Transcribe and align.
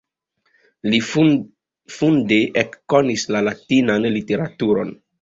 Li 0.93 1.01
funde 1.09 2.41
ekkonis 2.65 3.29
la 3.37 3.45
Latinan 3.53 4.13
literaturon. 4.19 4.95